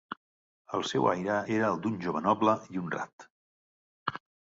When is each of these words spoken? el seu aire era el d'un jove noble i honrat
el 0.77 0.85
seu 0.91 1.05
aire 1.11 1.35
era 1.59 1.71
el 1.75 1.79
d'un 1.85 2.01
jove 2.07 2.25
noble 2.31 2.59
i 2.77 2.83
honrat 2.85 3.31